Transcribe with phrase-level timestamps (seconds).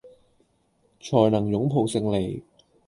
[0.99, 2.41] 才能擁抱勝利